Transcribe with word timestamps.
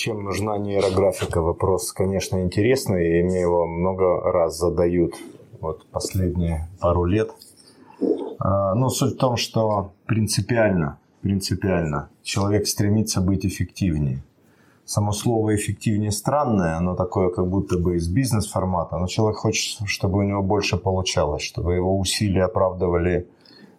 Зачем 0.00 0.24
нужна 0.24 0.56
нейрографика? 0.56 1.42
Вопрос, 1.42 1.92
конечно, 1.92 2.40
интересный, 2.40 3.18
и 3.18 3.22
мне 3.22 3.38
его 3.38 3.66
много 3.66 4.32
раз 4.32 4.56
задают 4.56 5.12
вот 5.60 5.84
последние 5.90 6.70
пару 6.80 7.04
лет. 7.04 7.30
А, 8.38 8.74
но 8.74 8.88
суть 8.88 9.16
в 9.16 9.18
том, 9.18 9.36
что 9.36 9.92
принципиально, 10.06 10.98
принципиально 11.20 12.08
человек 12.22 12.66
стремится 12.66 13.20
быть 13.20 13.44
эффективнее. 13.44 14.24
Само 14.86 15.12
слово 15.12 15.54
эффективнее 15.54 16.12
странное, 16.12 16.78
оно 16.78 16.96
такое 16.96 17.28
как 17.28 17.46
будто 17.46 17.76
бы 17.76 17.96
из 17.96 18.08
бизнес-формата, 18.08 18.96
но 18.96 19.06
человек 19.06 19.36
хочет, 19.36 19.86
чтобы 19.86 20.20
у 20.20 20.22
него 20.22 20.42
больше 20.42 20.78
получалось, 20.78 21.42
чтобы 21.42 21.74
его 21.74 21.98
усилия 21.98 22.44
оправдывали, 22.44 23.28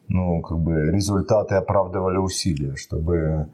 ну, 0.08 0.42
как 0.42 0.60
бы 0.60 0.92
результаты 0.92 1.56
оправдывали 1.56 2.18
усилия, 2.18 2.76
чтобы 2.76 3.50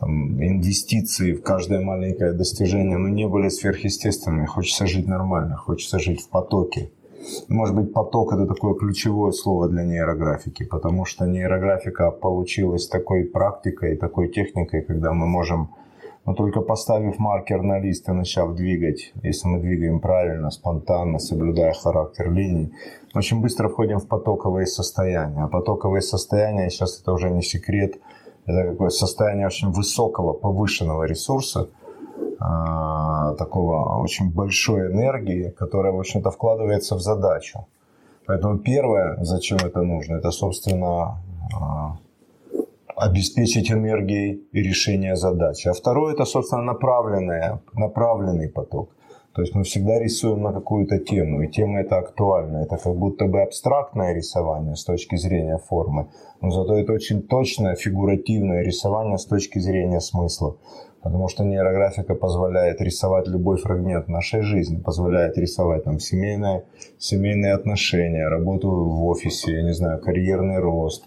там, 0.00 0.42
инвестиции 0.42 1.34
в 1.34 1.42
каждое 1.42 1.80
маленькое 1.80 2.32
достижение 2.32 2.96
ну, 2.96 3.08
не 3.08 3.28
были 3.28 3.48
сверхъестественными. 3.48 4.46
Хочется 4.46 4.86
жить 4.86 5.06
нормально, 5.06 5.56
хочется 5.56 5.98
жить 5.98 6.22
в 6.22 6.30
потоке. 6.30 6.90
Может 7.48 7.76
быть, 7.76 7.92
поток 7.92 8.32
это 8.32 8.46
такое 8.46 8.74
ключевое 8.74 9.32
слово 9.32 9.68
для 9.68 9.84
нейрографики, 9.84 10.64
потому 10.64 11.04
что 11.04 11.26
нейрографика 11.26 12.10
получилась 12.10 12.88
такой 12.88 13.24
практикой, 13.24 13.96
такой 13.96 14.28
техникой, 14.28 14.80
когда 14.82 15.12
мы 15.12 15.26
можем, 15.26 15.74
но 16.24 16.32
ну, 16.32 16.34
только 16.34 16.62
поставив 16.62 17.18
маркер 17.18 17.62
на 17.62 17.78
лист 17.78 18.08
и 18.08 18.12
начав 18.12 18.54
двигать, 18.54 19.12
если 19.22 19.48
мы 19.48 19.60
двигаем 19.60 20.00
правильно, 20.00 20.50
спонтанно, 20.50 21.18
соблюдая 21.18 21.74
характер 21.74 22.32
линий, 22.32 22.72
очень 23.14 23.40
быстро 23.40 23.68
входим 23.68 23.98
в 23.98 24.08
потоковые 24.08 24.66
состояния. 24.66 25.42
А 25.44 25.48
потоковые 25.48 26.02
состояния, 26.02 26.70
сейчас 26.70 27.00
это 27.00 27.12
уже 27.12 27.30
не 27.30 27.42
секрет, 27.42 27.96
это 28.46 28.70
какое 28.70 28.90
состояние 28.90 29.46
очень 29.46 29.70
высокого, 29.70 30.32
повышенного 30.32 31.04
ресурса– 31.04 31.68
а, 32.40 33.34
такого 33.34 34.02
очень 34.02 34.30
большой 34.30 34.86
энергии, 34.86 35.50
которая, 35.50 35.92
в 35.92 35.98
общем-то, 35.98 36.30
вкладывается 36.30 36.96
в 36.96 37.00
задачу. 37.00 37.66
Поэтому 38.26 38.58
первое, 38.58 39.18
зачем 39.20 39.58
это 39.58 39.82
нужно, 39.82 40.16
это, 40.16 40.30
собственно, 40.30 41.18
а, 41.54 41.98
обеспечить 42.96 43.70
энергией 43.70 44.42
решение 44.52 45.16
задачи. 45.16 45.68
А 45.68 45.74
второе, 45.74 46.14
это, 46.14 46.24
собственно, 46.24 46.62
направленный, 46.62 47.58
направленный 47.74 48.48
поток. 48.48 48.88
То 49.34 49.42
есть 49.42 49.54
мы 49.54 49.62
всегда 49.62 49.98
рисуем 50.00 50.42
на 50.42 50.52
какую-то 50.52 50.98
тему, 50.98 51.42
и 51.42 51.48
тема 51.48 51.80
это 51.80 51.98
актуальна. 51.98 52.58
Это 52.58 52.76
как 52.78 52.96
будто 52.96 53.26
бы 53.26 53.42
абстрактное 53.42 54.12
рисование 54.12 54.74
с 54.74 54.84
точки 54.84 55.16
зрения 55.16 55.58
формы, 55.58 56.08
но 56.40 56.50
зато 56.50 56.76
это 56.76 56.92
очень 56.92 57.22
точное 57.22 57.76
фигуративное 57.76 58.62
рисование 58.62 59.18
с 59.18 59.26
точки 59.26 59.60
зрения 59.60 60.00
смысла. 60.00 60.56
Потому 61.02 61.28
что 61.28 61.44
нейрографика 61.44 62.14
позволяет 62.14 62.80
рисовать 62.80 63.26
любой 63.28 63.56
фрагмент 63.56 64.08
нашей 64.08 64.42
жизни, 64.42 64.78
позволяет 64.78 65.38
рисовать 65.38 65.84
там 65.84 65.98
семейные, 65.98 66.64
семейные 66.98 67.54
отношения, 67.54 68.28
работу 68.28 68.68
в 68.68 69.06
офисе, 69.06 69.52
я 69.52 69.62
не 69.62 69.72
знаю, 69.72 70.00
карьерный 70.00 70.58
рост, 70.58 71.04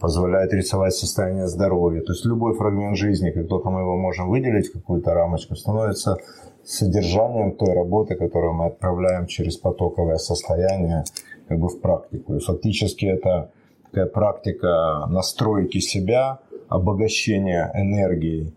позволяет 0.00 0.52
рисовать 0.54 0.94
состояние 0.94 1.48
здоровья. 1.48 2.00
То 2.02 2.12
есть 2.12 2.24
любой 2.24 2.54
фрагмент 2.54 2.96
жизни, 2.96 3.32
как 3.32 3.48
только 3.48 3.68
мы 3.68 3.80
его 3.80 3.96
можем 3.96 4.30
выделить 4.30 4.68
в 4.68 4.72
какую-то 4.72 5.12
рамочку, 5.12 5.56
становится 5.56 6.16
содержанием 6.64 7.56
той 7.56 7.74
работы, 7.74 8.14
которую 8.14 8.54
мы 8.54 8.66
отправляем 8.66 9.26
через 9.26 9.56
потоковое 9.56 10.16
состояние 10.16 11.04
как 11.48 11.58
бы 11.58 11.68
в 11.68 11.80
практику. 11.80 12.34
И 12.34 12.40
фактически 12.40 13.06
это 13.06 13.50
такая 13.84 14.06
практика 14.06 15.06
настройки 15.08 15.78
себя, 15.78 16.40
обогащения 16.68 17.70
энергией 17.74 18.54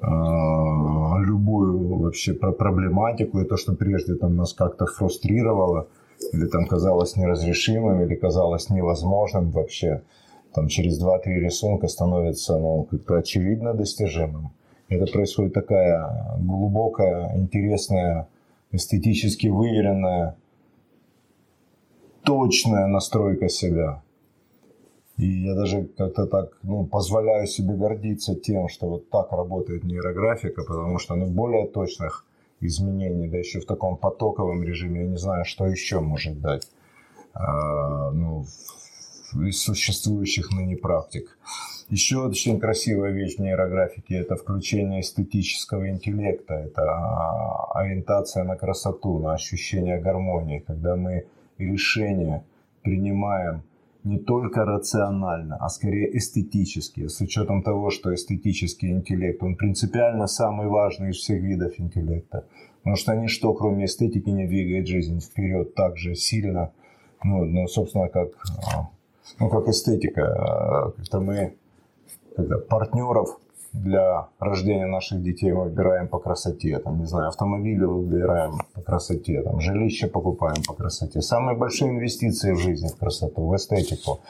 а, 0.00 1.18
любую 1.18 1.98
вообще 1.98 2.32
проблематику 2.32 3.40
и 3.40 3.44
то, 3.44 3.56
что 3.56 3.74
прежде 3.74 4.14
там 4.14 4.36
нас 4.36 4.54
как-то 4.54 4.86
фрустрировало 4.86 5.88
или 6.32 6.46
там 6.46 6.66
казалось 6.66 7.16
неразрешимым 7.16 8.02
или 8.02 8.14
казалось 8.14 8.70
невозможным 8.70 9.50
вообще, 9.50 10.02
там 10.54 10.68
через 10.68 11.02
2-3 11.02 11.20
рисунка 11.26 11.88
становится 11.88 12.58
ну, 12.58 12.84
как-то 12.90 13.16
очевидно 13.16 13.74
достижимым. 13.74 14.52
Это 14.90 15.10
происходит 15.10 15.54
такая 15.54 16.36
глубокая, 16.38 17.38
интересная, 17.38 18.28
эстетически 18.72 19.46
выверенная, 19.46 20.36
точная 22.24 22.86
настройка 22.86 23.48
себя. 23.48 24.02
И 25.16 25.44
я 25.44 25.54
даже 25.54 25.84
как-то 25.84 26.26
так 26.26 26.58
ну, 26.64 26.86
позволяю 26.86 27.46
себе 27.46 27.74
гордиться 27.74 28.34
тем, 28.34 28.68
что 28.68 28.88
вот 28.88 29.10
так 29.10 29.30
работает 29.30 29.84
нейрографика, 29.84 30.62
потому 30.62 30.98
что 30.98 31.14
ну, 31.14 31.26
более 31.26 31.68
точных 31.68 32.26
изменений, 32.58 33.28
да 33.28 33.38
еще 33.38 33.60
в 33.60 33.66
таком 33.66 33.96
потоковом 33.96 34.64
режиме, 34.64 35.02
я 35.02 35.06
не 35.06 35.18
знаю, 35.18 35.44
что 35.44 35.66
еще 35.66 36.00
может 36.00 36.40
дать 36.40 36.68
а, 37.32 38.10
ну, 38.10 38.44
из 39.34 39.62
существующих 39.62 40.50
ныне 40.50 40.76
практик. 40.76 41.38
Еще 41.90 42.18
очень 42.18 42.60
красивая 42.60 43.10
вещь 43.10 43.36
в 43.36 43.40
нейрографике– 43.40 44.14
это 44.20 44.36
включение 44.36 45.00
эстетического 45.00 45.90
интеллекта, 45.90 46.54
это 46.54 46.82
а, 46.82 47.72
ориентация 47.74 48.44
на 48.44 48.54
красоту, 48.54 49.18
на 49.18 49.34
ощущение 49.34 49.98
гармонии, 49.98 50.60
когда 50.64 50.94
мы 50.94 51.26
решения 51.58 52.44
принимаем 52.82 53.64
не 54.04 54.20
только 54.20 54.64
рационально, 54.64 55.56
а 55.56 55.68
скорее 55.68 56.16
эстетически, 56.16 57.08
с 57.08 57.20
учетом 57.20 57.64
того, 57.64 57.90
что 57.90 58.14
эстетический 58.14 58.92
интеллект, 58.92 59.42
он 59.42 59.56
принципиально 59.56 60.28
самый 60.28 60.68
важный 60.68 61.10
из 61.10 61.16
всех 61.16 61.42
видов 61.42 61.72
интеллекта. 61.78 62.44
Потому 62.78 62.96
что 62.96 63.16
ничто, 63.16 63.52
кроме 63.52 63.86
эстетики, 63.86 64.30
не 64.30 64.46
двигает 64.46 64.86
жизнь 64.86 65.20
вперед 65.20 65.74
так 65.74 65.96
же 65.96 66.14
сильно, 66.14 66.70
ну, 67.24 67.44
ну 67.44 67.66
собственно, 67.66 68.08
как, 68.08 68.28
а, 68.64 68.88
ну, 69.40 69.50
как 69.50 69.66
эстетика. 69.66 70.22
А, 70.22 70.90
как-то 70.92 71.20
мы 71.20 71.56
партнеров 72.68 73.38
для 73.72 74.28
рождения 74.40 74.86
наших 74.86 75.22
детей 75.22 75.52
мы 75.52 75.64
выбираем 75.64 76.08
по 76.08 76.18
красоте, 76.18 76.78
там, 76.80 76.98
не 76.98 77.06
знаю, 77.06 77.28
автомобили 77.28 77.84
выбираем 77.84 78.58
по 78.74 78.80
красоте, 78.80 79.42
там, 79.42 79.60
жилище 79.60 80.08
покупаем 80.08 80.62
по 80.66 80.74
красоте. 80.74 81.20
Самые 81.20 81.56
большие 81.56 81.90
инвестиции 81.90 82.52
в 82.52 82.58
жизни 82.58 82.88
в 82.88 82.96
красоту, 82.96 83.46
в 83.46 83.54
эстетику. 83.54 84.20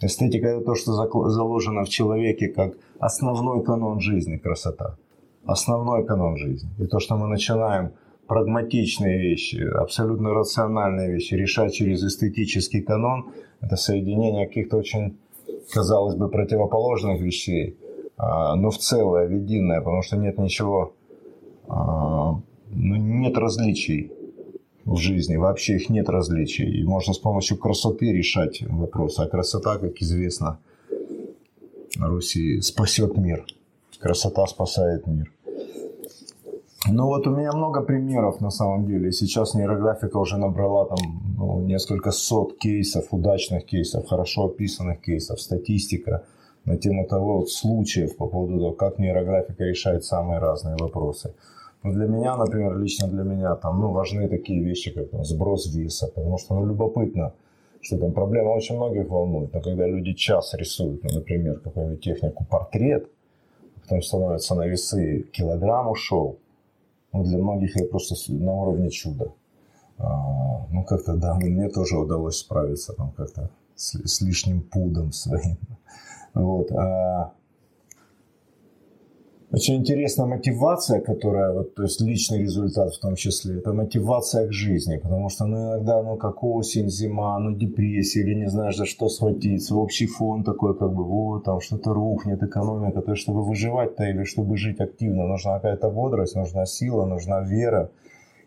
Эстетика– 0.00 0.46
это 0.48 0.64
то, 0.64 0.74
что 0.74 0.92
заложено 0.94 1.84
в 1.84 1.88
человеке 1.88 2.48
как 2.48 2.74
основной 2.98 3.62
канон 3.62 4.00
жизни– 4.00 4.36
красота. 4.38 4.96
Основной 5.46 6.04
канон 6.04 6.36
жизни. 6.36 6.68
И 6.78 6.86
то, 6.86 6.98
что 6.98 7.16
мы 7.16 7.28
начинаем 7.28 7.92
прагматичные 8.26 9.18
вещи, 9.18 9.56
абсолютно 9.56 10.34
рациональные 10.34 11.12
вещи 11.12 11.34
решать 11.34 11.72
через 11.72 12.04
эстетический 12.04 12.82
канон, 12.82 13.32
это 13.60 13.76
соединение 13.76 14.46
каких-то 14.46 14.76
очень, 14.76 15.18
казалось 15.72 16.14
бы, 16.14 16.28
противоположных 16.28 17.20
вещей– 17.20 17.76
а, 18.18 18.56
но 18.56 18.70
в 18.70 18.78
целое, 18.78 19.28
в 19.28 19.32
единое, 19.32 19.80
потому 19.80 20.02
что 20.02 20.16
нет 20.16 20.38
ничего, 20.38 20.92
а, 21.68 22.32
ну, 22.70 22.96
нет 22.96 23.38
различий 23.38 24.12
в 24.84 24.96
жизни, 24.96 25.36
вообще 25.36 25.76
их 25.76 25.88
нет 25.88 26.08
различий. 26.08 26.80
И 26.80 26.82
можно 26.82 27.14
с 27.14 27.18
помощью 27.18 27.58
красоты 27.58 28.12
решать 28.12 28.60
вопросы. 28.62 29.20
А 29.20 29.28
красота, 29.28 29.78
как 29.78 30.02
известно, 30.02 30.58
Руси 31.96 32.60
спасет 32.60 33.16
мир. 33.16 33.46
Красота 34.00 34.46
спасает 34.46 35.06
мир. 35.06 35.32
Ну 36.86 37.06
вот 37.06 37.26
у 37.26 37.30
меня 37.30 37.52
много 37.52 37.82
примеров 37.82 38.40
на 38.40 38.50
самом 38.50 38.86
деле. 38.86 39.10
Сейчас 39.12 39.54
нейрографика 39.54 40.16
уже 40.18 40.36
набрала 40.36 40.86
там 40.86 40.98
ну, 41.36 41.60
несколько 41.60 42.12
сот 42.12 42.56
кейсов, 42.58 43.08
удачных 43.10 43.64
кейсов, 43.66 44.06
хорошо 44.06 44.46
описанных 44.46 45.00
кейсов, 45.00 45.40
статистика– 45.40 46.24
на 46.68 46.76
тему 46.76 47.06
того 47.06 47.38
вот, 47.38 47.50
случаев 47.50 48.16
по 48.16 48.26
поводу 48.26 48.58
того, 48.58 48.72
как 48.72 48.98
нейрографика 48.98 49.64
решает 49.64 50.04
самые 50.04 50.38
разные 50.38 50.76
вопросы. 50.76 51.34
Но 51.82 51.92
для 51.92 52.06
меня, 52.06 52.36
например, 52.36 52.76
лично 52.78 53.08
для 53.08 53.22
меня 53.22 53.54
там, 53.56 53.80
ну, 53.80 53.92
важны 53.92 54.28
такие 54.28 54.62
вещи, 54.62 54.92
как 54.92 55.10
там, 55.10 55.24
сброс 55.24 55.74
веса, 55.74 56.08
потому 56.14 56.38
что 56.38 56.54
ну, 56.54 56.66
любопытно, 56.66 57.32
что 57.80 57.98
там 57.98 58.12
проблема 58.12 58.50
очень 58.50 58.76
многих 58.76 59.08
волнует. 59.08 59.52
Но 59.54 59.60
когда 59.60 59.86
люди 59.86 60.12
час 60.12 60.54
рисуют, 60.54 61.04
ну, 61.04 61.10
например, 61.14 61.60
какую-нибудь 61.60 62.04
технику 62.04 62.44
портрет, 62.50 63.08
потом 63.82 64.02
становятся 64.02 64.54
на 64.54 64.66
весы, 64.66 65.26
килограмм 65.32 65.88
ушел, 65.88 66.38
ну, 67.12 67.24
для 67.24 67.38
многих 67.38 67.76
это 67.76 67.86
просто 67.90 68.14
на 68.32 68.52
уровне 68.52 68.90
чуда. 68.90 69.32
А, 69.98 70.66
ну, 70.70 70.84
как-то, 70.84 71.14
да, 71.14 71.34
мне 71.34 71.68
тоже 71.68 71.98
удалось 71.98 72.38
справиться 72.38 72.92
там 72.92 73.10
как-то 73.12 73.50
с, 73.74 73.94
с 74.06 74.20
лишним 74.20 74.62
пудом 74.62 75.12
своим. 75.12 75.58
Вот. 76.34 76.70
А 76.72 77.32
Очень 79.50 79.76
интересна 79.76 80.26
мотивация, 80.26 81.00
которая, 81.00 81.52
вот, 81.52 81.74
то 81.74 81.84
есть 81.84 82.02
личный 82.02 82.42
результат 82.42 82.94
в 82.94 83.00
том 83.00 83.16
числе, 83.16 83.56
это 83.56 83.72
мотивация 83.72 84.46
к 84.46 84.52
жизни, 84.52 84.98
потому 84.98 85.30
что 85.30 85.46
ну, 85.46 85.56
иногда, 85.56 86.02
ну, 86.02 86.16
как 86.16 86.44
осень, 86.44 86.90
зима, 86.90 87.38
ну, 87.38 87.56
депрессия, 87.56 88.20
или 88.20 88.34
не 88.34 88.50
знаешь, 88.50 88.76
за 88.76 88.84
что 88.84 89.08
схватиться, 89.08 89.74
общий 89.74 90.06
фон 90.06 90.44
такой, 90.44 90.76
как 90.78 90.92
бы, 90.92 91.02
вот, 91.02 91.44
там 91.44 91.60
что-то 91.60 91.94
рухнет, 91.94 92.42
экономика, 92.42 93.00
то 93.00 93.12
есть, 93.12 93.22
чтобы 93.22 93.42
выживать-то 93.42 94.04
или 94.04 94.24
чтобы 94.24 94.58
жить 94.58 94.80
активно, 94.80 95.26
нужна 95.26 95.54
какая-то 95.54 95.88
бодрость, 95.88 96.36
нужна 96.36 96.66
сила, 96.66 97.06
нужна 97.06 97.40
вера, 97.40 97.90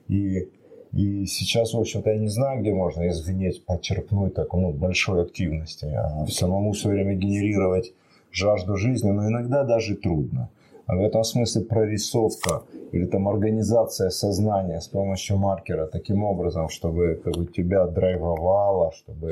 и, 0.08 0.50
и 0.94 1.26
сейчас, 1.26 1.74
в 1.74 1.80
общем-то, 1.80 2.12
я 2.12 2.20
не 2.20 2.30
знаю, 2.30 2.62
где 2.62 2.74
можно 2.74 3.08
извинить, 3.10 3.66
подчеркнуть 3.66 4.36
такой, 4.36 4.62
ну, 4.62 4.72
большой 4.72 5.24
активности, 5.24 5.86
а 5.86 6.28
самому 6.28 6.74
все 6.74 6.90
время 6.90 7.16
генерировать 7.16 7.92
жажду 8.32 8.78
жизни, 8.78 9.10
но 9.10 9.28
иногда 9.28 9.64
даже 9.64 9.96
трудно. 9.96 10.52
А 10.92 10.98
в 10.98 11.04
этом 11.04 11.24
смысле 11.24 11.62
прорисовка 11.62 12.64
или 12.92 13.06
там 13.06 13.30
организация 13.30 14.10
сознания 14.10 14.82
с 14.82 14.90
помощью 14.90 15.38
маркера 15.38 15.88
таким 15.88 16.26
образом, 16.26 16.68
чтобы 16.68 17.22
как 17.24 17.34
бы, 17.38 17.46
тебя 17.46 17.88
драйвовало, 17.88 18.92
чтобы 18.92 19.30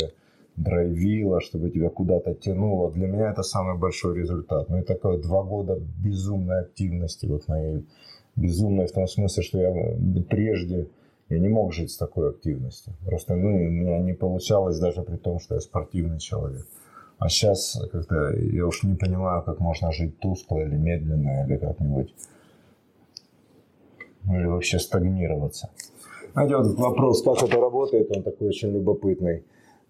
драйвило, 0.56 1.42
чтобы 1.42 1.70
тебя 1.70 1.90
куда-то 1.90 2.34
тянуло. 2.34 2.90
Для 2.94 3.08
меня 3.08 3.32
это 3.32 3.44
самый 3.44 3.78
большой 3.78 4.18
результат. 4.18 4.70
Ну 4.70 4.78
и 4.78 4.84
такое 4.84 5.18
два 5.18 5.44
года 5.44 5.78
безумной 6.02 6.62
активности, 6.62 7.26
вот 7.26 7.50
моей 7.50 7.86
безумной 8.38 8.88
в 8.88 8.94
том 8.94 9.06
смысле, 9.06 9.44
что 9.44 9.60
я 9.60 9.74
прежде 10.30 10.88
я 11.28 11.40
не 11.40 11.50
мог 11.50 11.74
жить 11.74 11.92
с 11.92 11.98
такой 11.98 12.30
активностью. 12.30 12.94
Просто 13.06 13.36
ну, 13.36 13.50
у 13.50 13.70
меня 13.70 14.00
не 14.00 14.14
получалось 14.14 14.80
даже 14.80 15.02
при 15.02 15.18
том, 15.18 15.40
что 15.40 15.56
я 15.56 15.60
спортивный 15.60 16.20
человек. 16.20 16.66
А 17.20 17.28
сейчас 17.28 17.78
как-то 17.92 18.34
я 18.38 18.66
уж 18.66 18.84
не 18.84 18.96
понимаю, 18.96 19.44
как 19.44 19.60
можно 19.60 19.92
жить 19.92 20.18
тускло 20.20 20.60
или 20.60 20.76
медленно, 20.76 21.46
или 21.46 21.58
как-нибудь. 21.58 22.14
Или 24.30 24.46
вообще 24.46 24.80
стагнироваться. 24.80 25.70
Знаете, 26.32 26.56
вот 26.56 26.78
вопрос, 26.78 27.22
как 27.24 27.44
это 27.44 27.60
работает, 27.60 28.16
он 28.16 28.24
такой 28.24 28.48
очень 28.48 28.72
любопытный. 28.72 29.44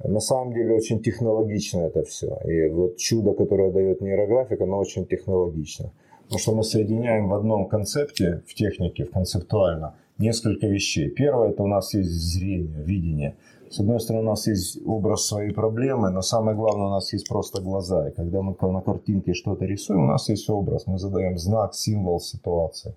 На 0.04 0.20
самом 0.20 0.54
деле 0.54 0.74
очень 0.74 1.04
технологично 1.04 1.82
это 1.82 2.04
все. 2.04 2.40
И 2.46 2.68
вот 2.70 2.98
чудо, 2.98 3.34
которое 3.34 3.72
дает 3.72 4.02
нейрографика, 4.02 4.64
оно 4.64 4.80
очень 4.80 5.06
технологично. 5.06 5.92
Потому 6.24 6.40
что 6.40 6.56
мы 6.56 6.64
соединяем 6.64 7.28
в 7.28 7.34
одном 7.36 7.68
концепте, 7.68 8.42
в 8.48 8.56
технике, 8.56 9.04
в 9.04 9.12
концептуально, 9.12 9.96
несколько 10.18 10.66
вещей. 10.68 11.10
Первое, 11.10 11.50
это 11.50 11.62
у 11.62 11.68
нас 11.68 11.94
есть 11.94 12.10
зрение, 12.10 12.82
видение– 12.84 13.36
с 13.70 13.80
одной 13.80 14.00
стороны, 14.00 14.26
у 14.26 14.30
нас 14.32 14.48
есть 14.48 14.80
образ 14.86 15.28
своей 15.28 15.52
проблемы, 15.52 16.10
но 16.10 16.22
самое 16.22 16.58
главное, 16.58 16.88
у 16.88 16.92
нас 16.92 17.14
есть 17.14 17.30
просто 17.30 17.62
глаза. 17.62 18.10
И 18.10 18.12
когда 18.12 18.42
мы 18.42 18.56
на 18.60 18.82
картинке 18.82 19.34
что-то 19.34 19.66
рисуем, 19.66 20.04
у 20.04 20.08
нас 20.08 20.30
есть 20.30 20.50
образ, 20.50 20.88
мы 20.88 20.98
задаем 20.98 21.38
знак, 21.38 21.76
символ 21.76 22.20
ситуации. 22.20 22.96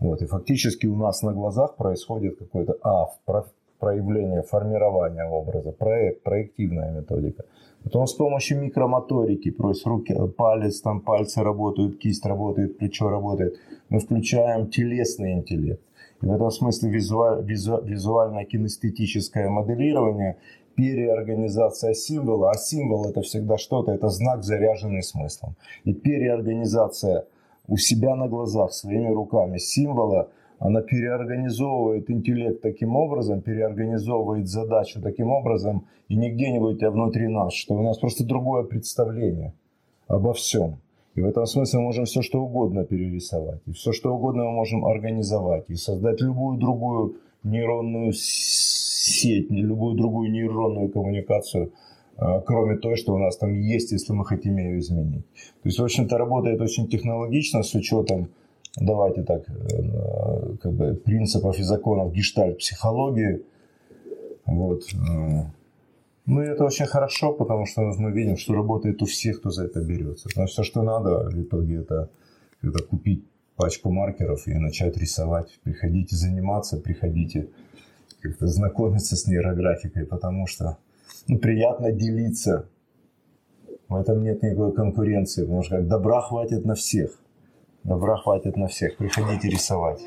Вот, 0.00 0.22
и 0.22 0.26
фактически 0.26 0.86
у 0.86 0.96
нас 0.96 1.22
на 1.22 1.32
глазах 1.32 1.76
происходит 1.76 2.38
какое-то 2.38 2.76
а, 2.82 3.06
проявление, 3.78 4.42
формирование 4.42 5.24
образа, 5.24 5.72
проект, 5.72 6.22
проективная 6.22 6.90
методика. 6.90 7.44
Потом 7.82 8.06
с 8.06 8.14
помощью 8.14 8.60
микромоторики, 8.60 9.50
то 9.50 9.68
есть 9.68 9.86
руки, 9.86 10.14
палец, 10.36 10.80
там 10.80 11.00
пальцы 11.00 11.42
работают, 11.42 11.98
кисть 11.98 12.24
работает, 12.24 12.78
плечо 12.78 13.08
работает, 13.08 13.56
мы 13.90 13.98
включаем 13.98 14.70
телесный 14.70 15.32
интеллект. 15.32 15.82
В 16.24 16.32
этом 16.32 16.50
смысле 16.50 16.88
визуаль, 16.88 17.44
визу, 17.44 17.82
визуально-кинестетическое 17.84 19.50
моделирование, 19.50 20.38
переорганизация 20.74 21.92
символа, 21.92 22.50
а 22.50 22.54
символ 22.54 23.06
это 23.10 23.20
всегда 23.20 23.58
что-то, 23.58 23.92
это 23.92 24.08
знак, 24.08 24.42
заряженный 24.42 25.02
смыслом. 25.02 25.54
И 25.84 25.92
переорганизация 25.92 27.26
у 27.68 27.76
себя 27.76 28.16
на 28.16 28.26
глазах 28.28 28.72
своими 28.72 29.12
руками 29.12 29.58
символа, 29.58 30.30
она 30.58 30.80
переорганизовывает 30.80 32.10
интеллект 32.10 32.62
таким 32.62 32.96
образом, 32.96 33.42
переорганизовывает 33.42 34.48
задачу 34.48 35.02
таким 35.02 35.30
образом, 35.30 35.86
и 36.08 36.16
не 36.16 36.30
где-нибудь, 36.30 36.82
а 36.84 36.90
внутри 36.90 37.28
нас, 37.28 37.52
что 37.52 37.74
у 37.74 37.82
нас 37.82 37.98
просто 37.98 38.24
другое 38.24 38.64
представление 38.64 39.52
обо 40.08 40.32
всем. 40.32 40.78
И 41.14 41.20
в 41.20 41.26
этом 41.26 41.46
смысле 41.46 41.78
мы 41.78 41.84
можем 41.86 42.04
все 42.06 42.22
что 42.22 42.42
угодно 42.42 42.84
перерисовать. 42.84 43.60
И 43.66 43.72
все 43.72 43.92
что 43.92 44.14
угодно 44.14 44.44
мы 44.44 44.52
можем 44.52 44.84
организовать. 44.84 45.64
И 45.68 45.74
создать 45.76 46.20
любую 46.20 46.58
другую 46.58 47.16
нейронную 47.44 48.12
сеть, 48.14 49.50
любую 49.50 49.96
другую 49.96 50.30
нейронную 50.32 50.88
коммуникацию, 50.88 51.72
а, 52.16 52.40
кроме 52.40 52.76
той, 52.76 52.96
что 52.96 53.14
у 53.14 53.18
нас 53.18 53.36
там 53.36 53.60
есть, 53.60 53.92
если 53.92 54.12
мы 54.12 54.24
хотим 54.24 54.56
ее 54.56 54.78
изменить. 54.78 55.24
То 55.62 55.68
есть, 55.68 55.78
в 55.78 55.84
общем-то, 55.84 56.18
работает 56.18 56.60
очень 56.60 56.88
технологично 56.88 57.62
с 57.62 57.74
учетом, 57.74 58.28
давайте 58.76 59.22
так, 59.22 59.48
э, 59.48 60.56
как 60.60 60.72
бы 60.72 60.94
принципов 60.94 61.58
и 61.58 61.62
законов 61.62 62.12
гештальт-психологии. 62.12 63.42
Вот. 64.46 64.82
Ну 66.26 66.42
и 66.42 66.46
это 66.46 66.64
очень 66.64 66.86
хорошо, 66.86 67.32
потому 67.32 67.66
что 67.66 67.82
мы 67.82 68.10
видим, 68.10 68.36
что 68.36 68.54
работает 68.54 69.02
у 69.02 69.06
всех, 69.06 69.40
кто 69.40 69.50
за 69.50 69.64
это 69.64 69.80
берется. 69.80 70.28
Что 70.30 70.46
все, 70.46 70.62
что 70.62 70.82
надо 70.82 71.28
в 71.28 71.42
итоге, 71.42 71.76
это, 71.76 72.08
это 72.62 72.82
купить 72.82 73.24
пачку 73.56 73.90
маркеров 73.90 74.46
и 74.46 74.54
начать 74.54 74.96
рисовать. 74.96 75.58
Приходите 75.62 76.16
заниматься, 76.16 76.78
приходите 76.78 77.48
как-то 78.20 78.46
знакомиться 78.46 79.16
с 79.16 79.26
нейрографикой, 79.26 80.06
потому 80.06 80.46
что 80.46 80.78
ну, 81.28 81.38
приятно 81.38 81.92
делиться. 81.92 82.68
В 83.88 83.96
этом 83.96 84.22
нет 84.22 84.42
никакой 84.42 84.72
конкуренции, 84.72 85.42
потому 85.42 85.62
что 85.62 85.76
как 85.76 85.88
добра 85.88 86.22
хватит 86.22 86.64
на 86.64 86.74
всех. 86.74 87.18
Добра 87.82 88.16
хватит 88.16 88.56
на 88.56 88.66
всех. 88.66 88.96
Приходите 88.96 89.48
рисовать. 89.48 90.00